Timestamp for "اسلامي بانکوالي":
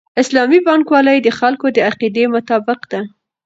0.21-1.17